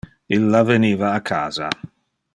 Illa 0.37 0.61
veniva 0.69 1.13
a 1.13 1.21
casa. 1.33 1.73